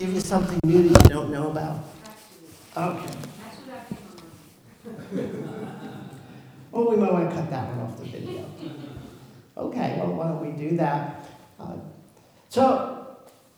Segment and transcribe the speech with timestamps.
[0.00, 1.84] give you something new that you don't know about?
[2.76, 3.14] Okay.
[6.72, 8.44] Well, we might want to cut that one off the video.
[9.56, 11.24] Okay, well, why don't we do that?
[11.60, 11.76] Uh,
[12.48, 13.06] so,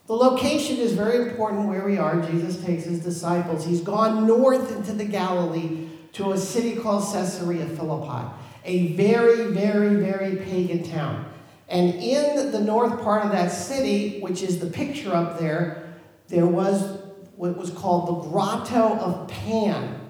[0.07, 2.21] the location is very important where we are.
[2.21, 3.65] Jesus takes his disciples.
[3.65, 8.31] He's gone north into the Galilee to a city called Caesarea Philippi,
[8.67, 11.33] a very, very, very pagan town.
[11.71, 15.86] And in the north part of that city, which is the picture up there,
[16.29, 16.99] there was
[17.37, 20.01] what was called the Grotto of Pan.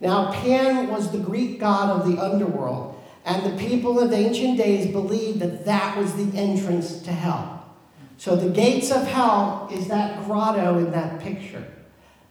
[0.00, 4.90] Now, Pan was the Greek god of the underworld, and the people of ancient days
[4.90, 7.64] believed that that was the entrance to hell.
[8.18, 11.64] So, the gates of hell is that grotto in that picture.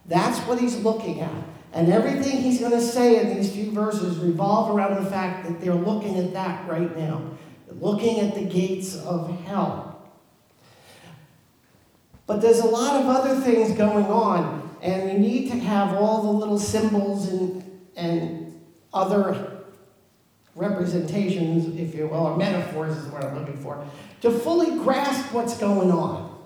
[0.06, 1.44] That's what he's looking at.
[1.72, 5.60] And everything he's going to say in these few verses revolve around the fact that
[5.60, 7.22] they're looking at that right now,
[7.80, 9.91] looking at the gates of hell.
[12.32, 16.22] But there's a lot of other things going on, and you need to have all
[16.22, 17.62] the little symbols and,
[17.94, 18.58] and
[18.94, 19.64] other
[20.54, 23.84] representations, if you will, or metaphors is what I'm looking for,
[24.22, 26.42] to fully grasp what's going on.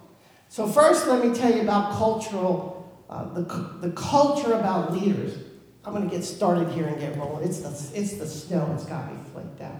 [0.49, 3.43] So, first, let me tell you about cultural, uh, the,
[3.81, 5.39] the culture about leaders.
[5.85, 7.49] I'm going to get started here and get rolling.
[7.49, 9.77] It's the, it's the snow, it's got me flaked out.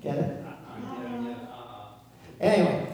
[0.00, 0.42] Get it?
[2.40, 2.88] Anyway,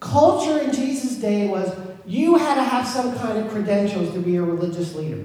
[0.00, 4.36] culture in Jesus' day was you had to have some kind of credentials to be
[4.36, 5.24] a religious leader.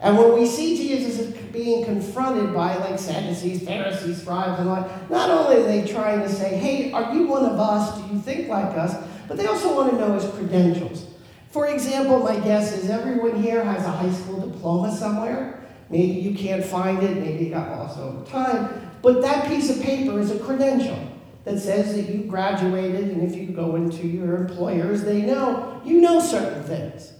[0.00, 5.28] And when we see Jesus being confronted by like Sadducees, Pharisees, scribes, and like, not
[5.28, 8.00] only are they trying to say, hey, are you one of us?
[8.00, 8.94] Do you think like us?
[9.26, 11.06] But they also want to know his credentials.
[11.50, 15.60] For example, my guess is everyone here has a high school diploma somewhere.
[15.90, 18.90] Maybe you can't find it, maybe it got lost over time.
[19.02, 20.98] But that piece of paper is a credential
[21.44, 26.00] that says that you graduated, and if you go into your employers, they know you
[26.00, 27.12] know certain things,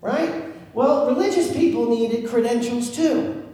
[0.00, 0.46] right?
[0.72, 3.46] Well, religious people needed credentials too.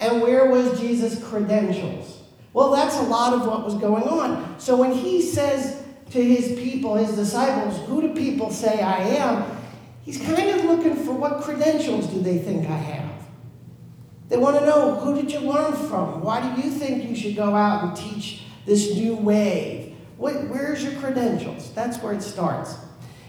[0.00, 2.22] And where was Jesus' credentials?
[2.52, 4.58] Well, that's a lot of what was going on.
[4.58, 9.58] So when he says to his people, his disciples, Who do people say I am?
[10.02, 13.12] He's kind of looking for what credentials do they think I have?
[14.28, 16.22] They want to know who did you learn from?
[16.22, 19.94] Why do you think you should go out and teach this new wave?
[20.16, 21.72] What, where's your credentials?
[21.72, 22.76] That's where it starts.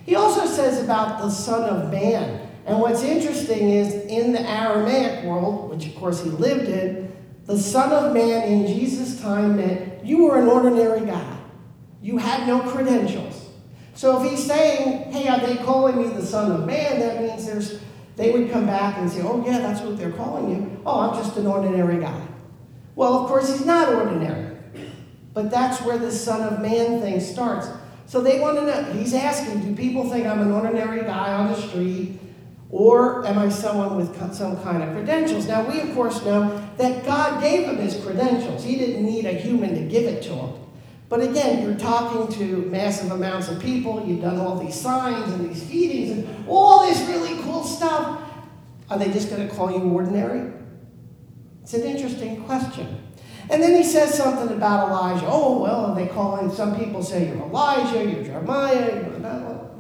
[0.06, 2.50] He also says about the Son of Man.
[2.66, 7.12] And what's interesting is in the Aramaic world, which of course he lived in,
[7.46, 11.38] the Son of Man in Jesus' time meant you were an ordinary guy.
[12.02, 13.50] You had no credentials.
[13.96, 17.00] So if he's saying, hey, are they calling me the Son of Man?
[17.00, 17.80] That means there's
[18.16, 20.82] they would come back and say, oh, yeah, that's what they're calling you.
[20.86, 22.28] Oh, I'm just an ordinary guy.
[22.96, 24.53] Well, of course, he's not ordinary.
[25.34, 27.68] But that's where the Son of Man thing starts.
[28.06, 31.52] So they want to know, he's asking, do people think I'm an ordinary guy on
[31.52, 32.20] the street?
[32.70, 35.48] Or am I someone with some kind of credentials?
[35.48, 38.64] Now, we, of course, know that God gave him his credentials.
[38.64, 40.54] He didn't need a human to give it to him.
[41.08, 45.48] But again, you're talking to massive amounts of people, you've done all these signs and
[45.48, 48.20] these feedings and all this really cool stuff.
[48.90, 50.52] Are they just going to call you ordinary?
[51.62, 52.98] It's an interesting question.
[53.50, 55.26] And then he says something about Elijah.
[55.28, 59.72] Oh, well, they call him, some people say you're Elijah, you're Jeremiah, you're that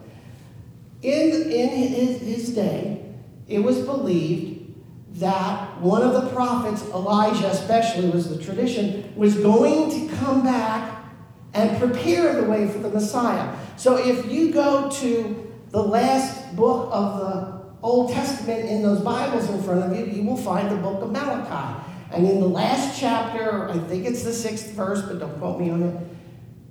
[1.01, 3.06] In, in his, his day,
[3.47, 4.73] it was believed
[5.16, 11.06] that one of the prophets, Elijah especially was the tradition, was going to come back
[11.53, 13.56] and prepare the way for the Messiah.
[13.78, 19.50] So if you go to the last book of the Old Testament in those Bibles
[19.50, 21.93] in front of you, you will find the book of Malachi.
[22.13, 25.69] And in the last chapter, I think it's the sixth verse, but don't quote me
[25.69, 26.07] on it,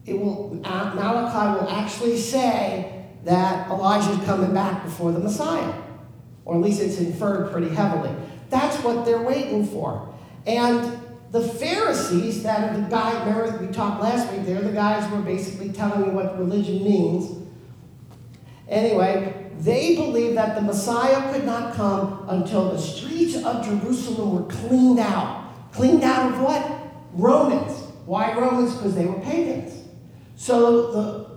[0.06, 5.74] it will uh, Malachi will actually say that Elijah is coming back before the Messiah.
[6.44, 8.14] Or at least it's inferred pretty heavily.
[8.50, 10.12] That's what they're waiting for.
[10.46, 10.98] And
[11.30, 15.16] the Pharisees, that are the guy, remember we talked last week, they're the guys who
[15.16, 17.48] are basically telling you what religion means.
[18.68, 24.52] Anyway, they believed that the Messiah could not come until the streets of Jerusalem were
[24.52, 25.52] cleaned out.
[25.72, 26.80] Cleaned out of what?
[27.12, 27.72] Romans.
[28.04, 28.74] Why Romans?
[28.74, 29.88] Because they were pagans.
[30.34, 31.32] So the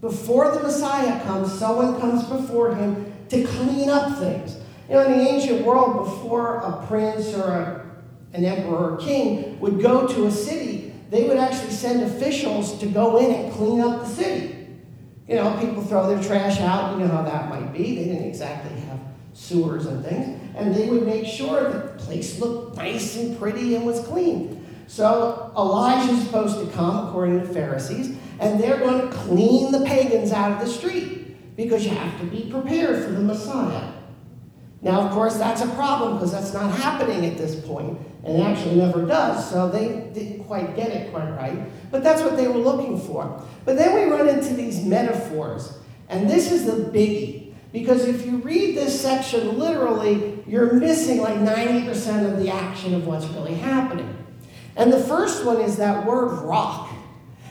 [0.00, 4.56] before the Messiah comes, someone comes before him to clean up things.
[4.88, 7.84] You know, in the ancient world, before a prince or a
[8.32, 12.86] an emperor or king would go to a city, they would actually send officials to
[12.86, 14.53] go in and clean up the city.
[15.28, 17.96] You know, people throw their trash out, you know how that might be.
[17.96, 18.98] They didn't exactly have
[19.32, 20.40] sewers and things.
[20.54, 24.64] And they would make sure that the place looked nice and pretty and was clean.
[24.86, 30.30] So Elijah's supposed to come, according to Pharisees, and they're going to clean the pagans
[30.30, 31.56] out of the street.
[31.56, 33.92] because you have to be prepared for the Messiah.
[34.84, 38.42] Now, of course, that's a problem because that's not happening at this point, and it
[38.42, 41.58] actually never does, so they didn't quite get it quite right.
[41.90, 43.42] But that's what they were looking for.
[43.64, 45.78] But then we run into these metaphors,
[46.10, 47.54] and this is the biggie.
[47.72, 53.06] Because if you read this section literally, you're missing like 90% of the action of
[53.06, 54.14] what's really happening.
[54.76, 56.90] And the first one is that word rock.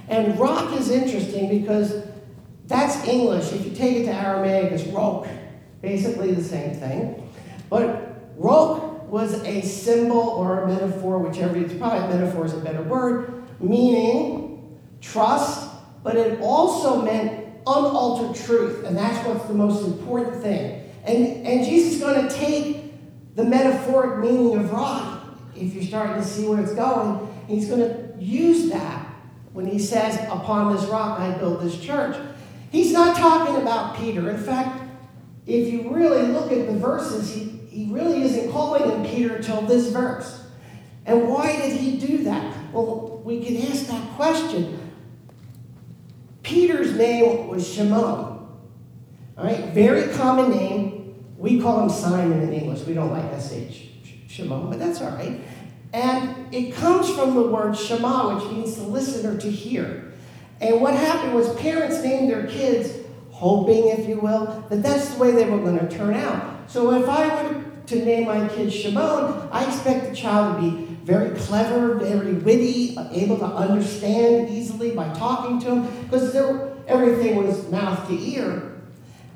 [0.08, 2.06] And rock is interesting because
[2.68, 3.52] that's English.
[3.52, 5.28] If you take it to Aramaic, it's roke,
[5.82, 7.23] basically the same thing.
[7.74, 12.58] But roke was a symbol or a metaphor, whichever, it's probably a metaphor is a
[12.58, 15.72] better word, meaning trust,
[16.04, 18.86] but it also meant unaltered truth.
[18.86, 20.88] And that's what's the most important thing.
[21.04, 22.94] And, and Jesus is going to take
[23.34, 25.26] the metaphoric meaning of rock,
[25.56, 29.04] if you're starting to see where it's going, he's going to use that
[29.54, 32.16] when he says, Upon this rock I build this church.
[32.72, 34.30] He's not talking about Peter.
[34.30, 34.84] In fact,
[35.46, 39.62] if you really look at the verses, he, he really isn't calling him Peter until
[39.62, 40.46] this verse.
[41.06, 42.72] And why did he do that?
[42.72, 44.92] Well, we can ask that question.
[46.44, 48.00] Peter's name was Shimon.
[48.00, 51.26] All right, very common name.
[51.38, 52.86] We call him Simon in English.
[52.86, 53.88] We don't like SH,
[54.28, 55.42] Shimon, but that's all right.
[55.94, 60.14] And it comes from the word Shema, which means to listen or to hear.
[60.62, 63.03] And what happened was parents named their kids,
[63.34, 66.70] hoping, if you will, that that's the way they were going to turn out.
[66.70, 70.86] So if I were to name my kid Shimon, I expect the child to be
[71.04, 76.34] very clever, very witty, able to understand easily by talking to him, because
[76.88, 78.72] everything was mouth to ear.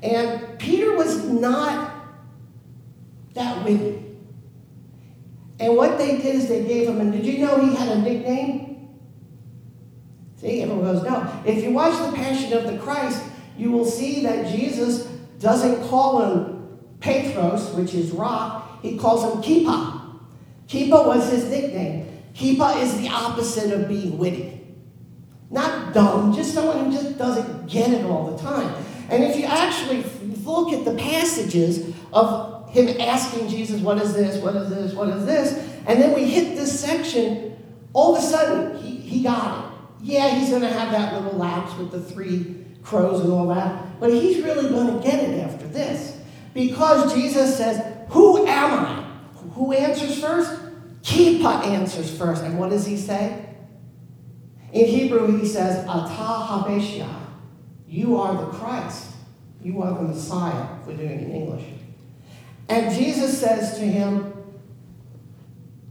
[0.02, 1.92] And Peter was not
[3.34, 4.04] that witty.
[5.60, 7.98] And what they did is they gave him, and did you know he had a
[8.00, 8.88] nickname?
[10.36, 11.42] See, everyone goes, no.
[11.44, 13.24] If you watch the Passion of the Christ,
[13.58, 15.06] you will see that Jesus
[15.38, 20.18] doesn't call him Petros, which is rock, he calls him Kepha.
[20.68, 22.22] Kepha was his nickname.
[22.34, 24.60] Kepha is the opposite of being witty.
[25.50, 28.74] Not dumb, just someone who just doesn't get it all the time.
[29.08, 30.04] And if you actually
[30.44, 34.42] look at the passages of him asking Jesus, What is this?
[34.42, 34.92] What is this?
[34.92, 35.52] What is this?
[35.86, 37.56] And then we hit this section,
[37.94, 39.72] all of a sudden, he, he got it.
[40.02, 44.00] Yeah, he's going to have that little lapse with the three crows and all that,
[44.00, 46.18] but he's really going to get it after this.
[46.54, 49.04] Because Jesus says, Who am I?
[49.52, 50.60] Who answers first?
[51.02, 52.42] Kepha answers first.
[52.42, 53.44] And what does he say?
[54.72, 57.14] In Hebrew, he says, Ata Habeshia.
[57.86, 59.12] You are the Christ.
[59.62, 61.64] You are the Messiah, if we're doing it in English.
[62.68, 64.34] And Jesus says to him,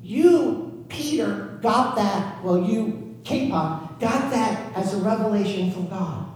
[0.01, 6.26] You, Peter, got that, well, you, Kepha, got that as a revelation from God.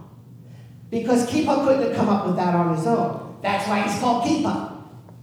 [0.92, 3.38] Because Kepha couldn't have come up with that on his own.
[3.40, 4.76] That's why he's called Kepha.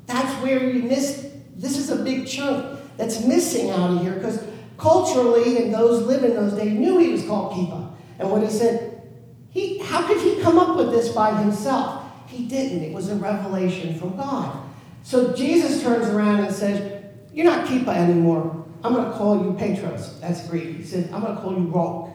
[0.08, 4.44] That's where you miss, this is a big chunk that's missing out of here because
[4.78, 7.92] culturally, and those living those days knew he was called Kepha.
[8.18, 9.04] And what he said,
[9.52, 12.04] he, how could he come up with this by himself?
[12.26, 12.82] He didn't.
[12.82, 14.60] It was a revelation from God.
[15.04, 18.66] So Jesus turns around and says, You're not Kepha anymore.
[18.84, 20.20] I'm going to call you Petros.
[20.20, 20.78] That's Greek.
[20.78, 22.10] He said, I'm going to call you Rock,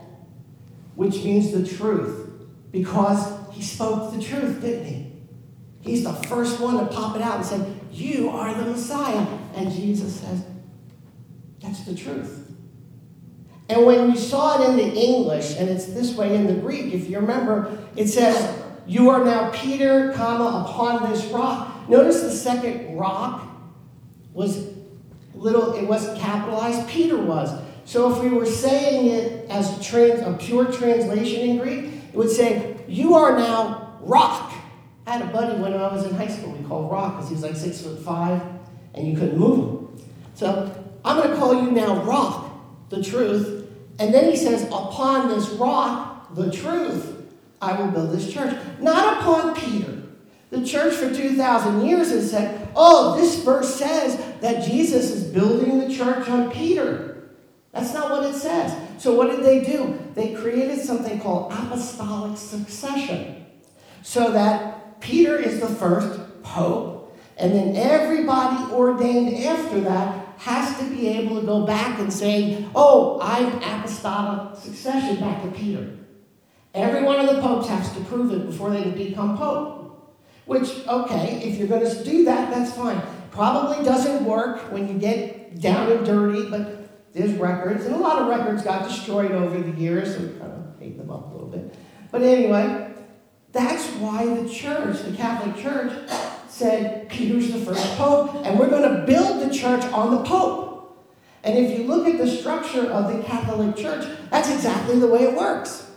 [0.96, 2.30] which means the truth,
[2.72, 5.12] because he spoke the truth, didn't he?
[5.80, 9.26] He's the first one to pop it out and say, You are the Messiah.
[9.54, 10.44] And Jesus says,
[11.60, 12.52] That's the truth.
[13.68, 16.92] And when you saw it in the English, and it's this way in the Greek,
[16.92, 21.88] if you remember, it says, You are now Peter, comma, upon this rock.
[21.88, 23.46] Notice the second rock
[24.32, 24.68] was
[25.34, 27.50] little, it wasn't capitalized, Peter was.
[27.84, 32.14] So if we were saying it as a, trans, a pure translation in Greek, it
[32.14, 34.52] would say, You are now rock.
[35.06, 37.34] I had a buddy when I was in high school we called Rock because he
[37.34, 38.42] was like six foot five
[38.94, 40.06] and you couldn't move him.
[40.34, 42.50] So I'm going to call you now Rock,
[42.88, 43.68] the truth.
[43.98, 47.22] And then he says, Upon this rock, the truth,
[47.60, 48.56] I will build this church.
[48.80, 50.02] Not upon Peter,
[50.50, 55.80] the church for 2,000 years has said, oh, this verse says that Jesus is building
[55.80, 57.28] the church on Peter.
[57.72, 58.72] That's not what it says.
[58.98, 59.98] So, what did they do?
[60.14, 63.46] They created something called apostolic succession.
[64.02, 70.84] So that Peter is the first pope, and then everybody ordained after that has to
[70.84, 75.96] be able to go back and say, oh, I'm apostolic succession back to Peter.
[76.74, 80.14] Every one of the popes has to prove it before they can become pope.
[80.44, 83.00] Which, okay, if you're going to do that, that's fine.
[83.30, 86.83] Probably doesn't work when you get down and dirty, but
[87.14, 90.52] there's records, and a lot of records got destroyed over the years, so we kind
[90.52, 91.74] of hate them up a little bit.
[92.10, 92.92] But anyway,
[93.54, 95.92] That's why the church, the Catholic Church,
[96.48, 101.00] said Peter's the first pope, and we're going to build the church on the pope.
[101.44, 105.22] And if you look at the structure of the Catholic Church, that's exactly the way
[105.22, 105.88] it works.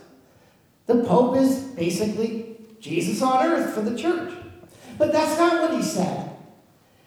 [0.86, 4.32] The Pope is basically Jesus on earth for the church.
[4.96, 6.30] But that's not what he said.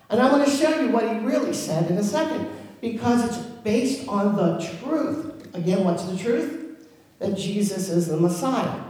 [0.09, 2.49] And I'm going to show you what he really said in a second,
[2.81, 5.53] because it's based on the truth.
[5.53, 6.87] Again, what's the truth?
[7.19, 8.81] That Jesus is the Messiah.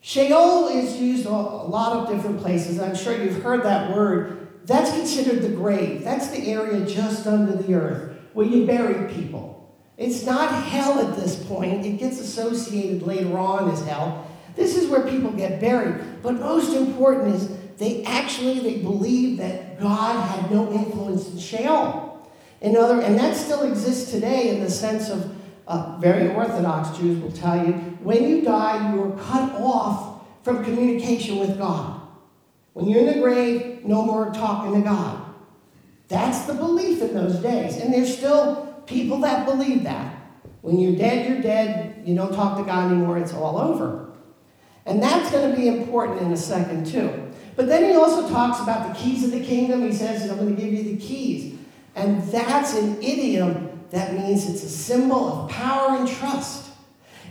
[0.00, 2.80] Sheol is used a lot of different places.
[2.80, 4.48] I'm sure you've heard that word.
[4.64, 6.04] That's considered the grave.
[6.04, 9.74] That's the area just under the earth where you bury people.
[9.96, 11.84] It's not hell at this point.
[11.84, 14.30] It gets associated later on as hell.
[14.54, 16.22] This is where people get buried.
[16.22, 22.15] But most important is they actually they believe that God had no influence in Sheol.
[22.60, 25.36] In other, and that still exists today in the sense of
[25.66, 27.72] uh, very Orthodox Jews will tell you
[28.02, 32.00] when you die, you are cut off from communication with God.
[32.72, 35.24] When you're in the grave, no more talking to God.
[36.08, 37.78] That's the belief in those days.
[37.78, 40.14] And there's still people that believe that.
[40.62, 42.02] When you're dead, you're dead.
[42.04, 43.18] You don't talk to God anymore.
[43.18, 44.12] It's all over.
[44.84, 47.32] And that's going to be important in a second, too.
[47.56, 49.82] But then he also talks about the keys of the kingdom.
[49.82, 51.55] He says, I'm going to give you the keys.
[51.96, 56.70] And that's an idiom that means it's a symbol of power and trust.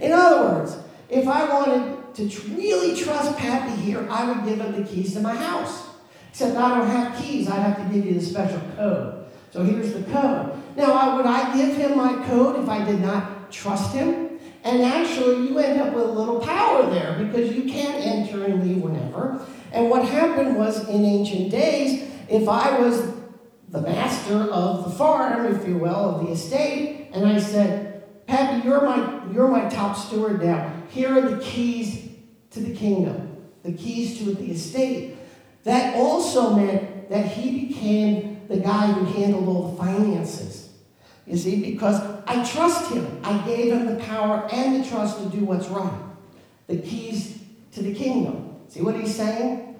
[0.01, 0.77] In other words,
[1.10, 5.19] if I wanted to really trust Pappy here, I would give him the keys to
[5.19, 5.89] my house.
[6.31, 9.25] Except I don't have keys, I'd have to give you the special code.
[9.51, 10.60] So here's the code.
[10.75, 14.39] Now, would I give him my code if I did not trust him?
[14.63, 18.67] And actually, you end up with a little power there because you can't enter and
[18.67, 19.45] leave whenever.
[19.72, 23.13] And what happened was in ancient days, if I was
[23.69, 28.67] the master of the farm, if you will, of the estate, and I said, Pappy,
[28.67, 30.72] you're my, you're my top steward now.
[30.89, 32.10] Here are the keys
[32.51, 35.15] to the kingdom, the keys to the estate.
[35.63, 40.69] That also meant that he became the guy who handled all the finances.
[41.25, 43.19] You see, because I trust him.
[43.24, 46.00] I gave him the power and the trust to do what's right.
[46.67, 47.39] The keys
[47.74, 48.57] to the kingdom.
[48.67, 49.75] See what he's saying?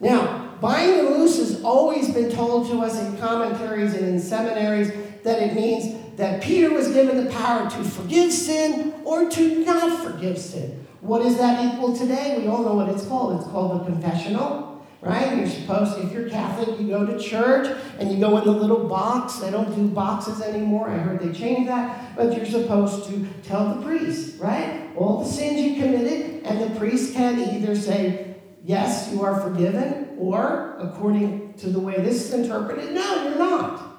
[0.00, 4.92] Now, Binding and loose has always been told to us in commentaries and in seminaries
[5.22, 10.04] that it means that Peter was given the power to forgive sin or to not
[10.04, 10.86] forgive sin.
[11.00, 12.38] What is that equal today?
[12.38, 13.40] We all know what it's called.
[13.40, 15.34] It's called the confessional, right?
[15.38, 18.86] You're supposed, if you're Catholic, you go to church and you go in the little
[18.86, 19.36] box.
[19.36, 20.90] They don't do boxes anymore.
[20.90, 22.14] I heard they changed that.
[22.14, 24.90] But you're supposed to tell the priest, right?
[24.94, 30.09] All the sins you committed, and the priest can either say, yes, you are forgiven,
[30.20, 33.90] or according to the way this is interpreted, no, you're not.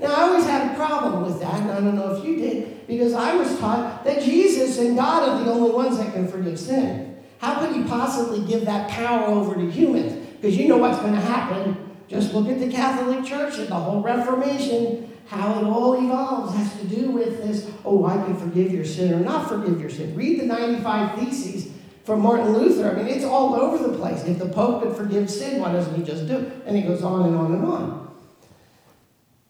[0.00, 2.86] Now, I always had a problem with that, and I don't know if you did,
[2.88, 6.58] because I was taught that Jesus and God are the only ones that can forgive
[6.58, 7.22] sin.
[7.38, 10.12] How could he possibly give that power over to humans?
[10.40, 11.76] Because you know what's going to happen.
[12.08, 16.80] Just look at the Catholic Church and the whole Reformation, how it all evolves has
[16.80, 20.14] to do with this oh, I can forgive your sin or not forgive your sin.
[20.14, 21.73] Read the 95 Theses
[22.04, 22.90] from Martin Luther.
[22.90, 24.24] I mean, it's all over the place.
[24.24, 26.62] If the Pope could forgive sin, why doesn't he just do it?
[26.66, 28.14] And he goes on and on and on.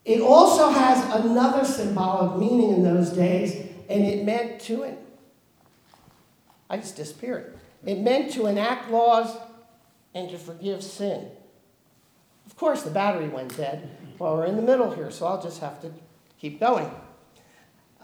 [0.05, 3.55] It also has another symbolic meaning in those days,
[3.89, 4.99] and it meant to, it.
[6.69, 7.59] I just disappeared.
[7.85, 9.37] It meant to enact laws
[10.15, 11.29] and to forgive sin.
[12.47, 15.61] Of course, the battery went dead while we're in the middle here, so I'll just
[15.61, 15.91] have to
[16.39, 16.91] keep going.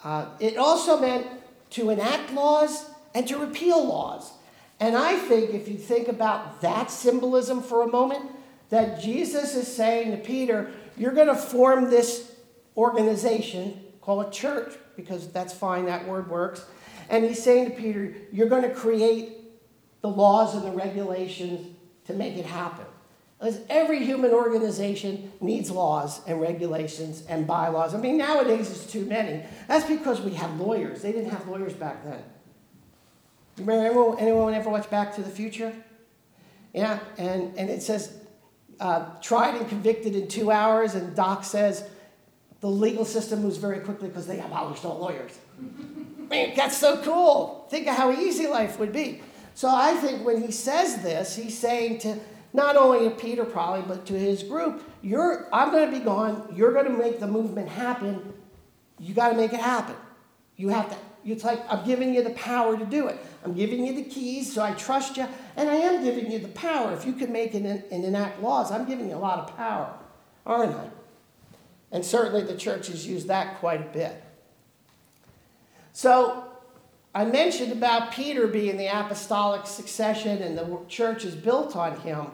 [0.02, 1.26] Uh, it also meant
[1.70, 4.32] to enact laws and to repeal laws.
[4.80, 8.30] And I think if you think about that symbolism for a moment,
[8.70, 12.32] that Jesus is saying to Peter, You're going to form this
[12.76, 16.64] organization, call it church, because that's fine, that word works.
[17.10, 19.36] And he's saying to Peter, You're going to create
[20.00, 22.86] the laws and the regulations to make it happen.
[23.38, 27.94] Because every human organization needs laws and regulations and bylaws.
[27.94, 29.42] I mean, nowadays it's too many.
[29.66, 31.02] That's because we have lawyers.
[31.02, 32.22] They didn't have lawyers back then.
[33.60, 35.72] Remember, anyone, anyone ever watch Back to the Future?
[36.72, 38.16] Yeah, and, and it says,
[38.78, 41.88] uh, tried and convicted in two hours, and Doc says,
[42.60, 45.38] the legal system moves very quickly because they abolished all lawyers.
[46.30, 47.66] Man, that's so cool.
[47.70, 49.20] Think of how easy life would be.
[49.54, 52.18] So I think when he says this, he's saying to
[52.52, 56.52] not only to Peter probably, but to his group, you're, I'm going to be gone.
[56.54, 58.32] You're going to make the movement happen.
[58.98, 59.96] You got to make it happen.
[60.56, 63.18] You have to it's like I'm giving you the power to do it.
[63.44, 66.48] I'm giving you the keys, so I trust you, and I am giving you the
[66.48, 66.92] power.
[66.92, 69.94] If you can make and, and enact laws, I'm giving you a lot of power,
[70.44, 70.88] aren't I?
[71.92, 74.22] And certainly the church has used that quite a bit.
[75.92, 76.44] So
[77.14, 82.26] I mentioned about Peter being the apostolic succession and the church is built on him.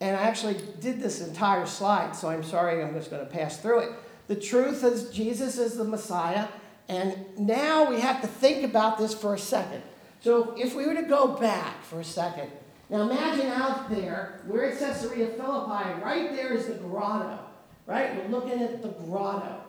[0.00, 3.58] And I actually did this entire slide, so I'm sorry, I'm just going to pass
[3.58, 3.90] through it.
[4.26, 6.48] The truth is, Jesus is the Messiah.
[6.92, 9.82] And now we have to think about this for a second.
[10.20, 12.50] So if we were to go back for a second,
[12.90, 17.38] now imagine out there where it says Caesarea Philippi, right there is the grotto,
[17.86, 18.14] right?
[18.14, 19.62] We're looking at the grotto.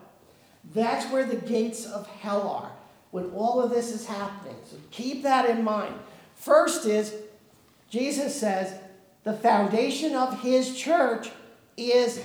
[0.74, 2.70] That's where the gates of hell are
[3.10, 4.56] when all of this is happening.
[4.66, 5.94] So keep that in mind.
[6.34, 7.14] First is,
[7.88, 8.78] Jesus says,
[9.22, 11.30] the foundation of his church
[11.78, 12.22] is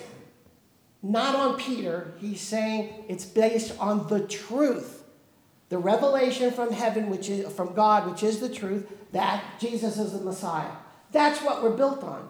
[1.02, 2.14] not on Peter.
[2.20, 5.04] He's saying it's based on the truth.
[5.70, 10.14] The revelation from heaven, which is from God, which is the truth, that Jesus is
[10.14, 10.72] the Messiah.
[11.12, 12.30] That's what we're built on.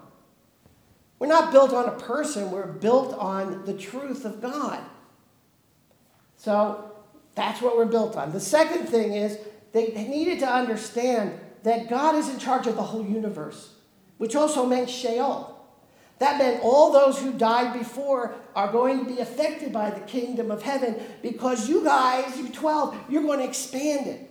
[1.20, 4.82] We're not built on a person, we're built on the truth of God.
[6.38, 6.92] So
[7.36, 8.32] that's what we're built on.
[8.32, 9.38] The second thing is
[9.74, 13.74] they needed to understand that God is in charge of the whole universe,
[14.18, 15.59] which also meant Sheol.
[16.20, 20.52] That meant all those who died before are going to be affected by the kingdom
[20.52, 24.30] of heaven because you guys, you 12, you're going to expand it.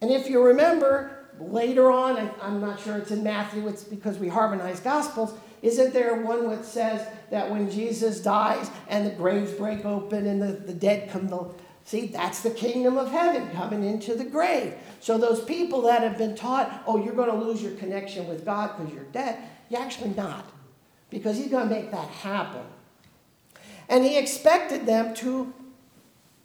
[0.00, 4.18] And if you remember, later on, I, am not sure it's in Matthew, it's because
[4.18, 5.34] we harmonize Gospels.
[5.62, 10.40] Isn't there one that says that when Jesus dies and the graves break open and
[10.40, 11.48] the, the dead come, the,
[11.84, 14.74] see, that's the kingdom of heaven coming into the grave.
[15.00, 18.44] So those people that have been taught, oh, you're going to lose your connection with
[18.44, 19.38] God because you're dead,
[19.70, 20.50] you're actually not,
[21.16, 22.62] because He's going to make that happen.
[23.88, 25.54] And He expected them to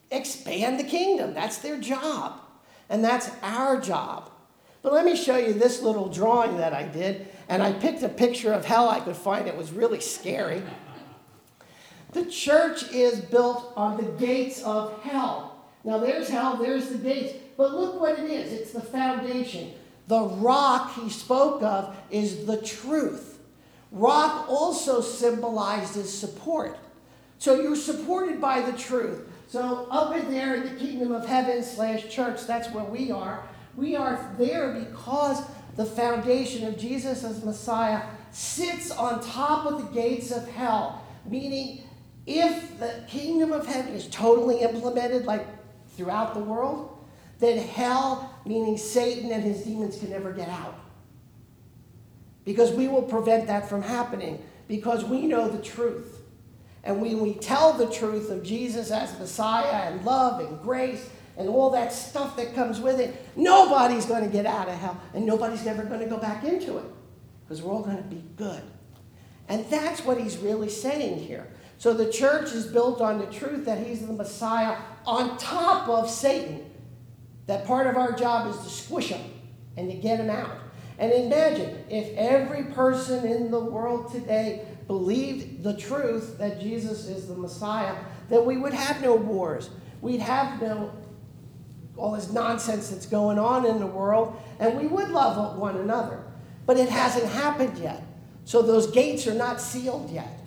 [0.10, 1.34] expand the kingdom.
[1.34, 2.40] That's their job.
[2.90, 4.32] And that's our job.
[4.82, 7.28] But let me show you this little drawing that I did.
[7.50, 9.48] And I picked a picture of hell I could find.
[9.48, 10.64] It was really scary.
[12.14, 15.66] The church is built on the gates of hell.
[15.84, 17.34] Now, there's hell, there's the gates.
[17.58, 19.74] But look what it is it's the foundation.
[20.08, 23.31] The rock he spoke of is the truth.
[23.92, 26.80] Rock also symbolizes support.
[27.40, 29.28] So you're supported by the truth.
[29.48, 33.44] So up in there in the kingdom of heaven slash church, that's where we are.
[33.76, 35.44] We are there because
[35.76, 41.06] the foundation of Jesus as Messiah sits on top of the gates of hell.
[41.26, 41.84] Meaning,
[42.26, 45.46] if the kingdom of heaven is totally implemented, like
[45.96, 46.98] throughout the world,
[47.40, 50.81] then hell, meaning Satan and his demons, can never get out.
[52.46, 56.22] Because we will prevent that from happening, because we know the truth.
[56.84, 61.48] And when we tell the truth of Jesus as Messiah and love and grace and
[61.48, 65.26] all that stuff that comes with it, nobody's going to get out of hell and
[65.26, 66.86] nobody's ever going to go back into it
[67.44, 68.64] because we're all going to be good.
[69.48, 71.48] And that's what he's really saying here.
[71.78, 76.10] So the church is built on the truth that he's the Messiah on top of
[76.10, 76.70] Satan.
[77.48, 79.22] That part of our job is to squish him
[79.76, 80.61] and to get him out.
[81.02, 87.28] And imagine if every person in the world today believed the truth that Jesus is
[87.28, 87.96] the Messiah,
[88.30, 89.72] then we would have no wars.
[90.00, 90.94] We'd have no
[91.98, 96.24] all this nonsense that's going on in the world, and we would love one another.
[96.66, 98.04] But it hasn't happened yet.
[98.46, 100.40] So those gates are not sealed yet.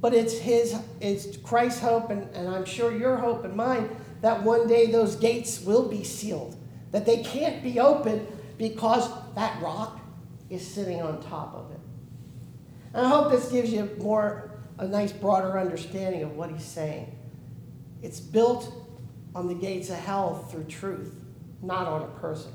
[0.00, 3.90] But it's his, it's Christ's hope, and, and I'm sure your hope and mine,
[4.22, 6.56] that one day those gates will be sealed.
[6.90, 8.26] That they can't be opened
[8.60, 9.98] because that rock
[10.50, 11.80] is sitting on top of it.
[12.92, 17.16] And I hope this gives you more a nice broader understanding of what he's saying.
[18.02, 18.70] It's built
[19.34, 21.24] on the gates of hell through truth,
[21.62, 22.52] not on a person.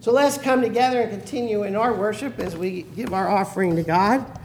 [0.00, 3.84] So let's come together and continue in our worship as we give our offering to
[3.84, 4.37] God.